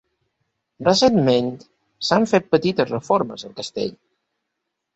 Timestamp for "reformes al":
2.97-3.57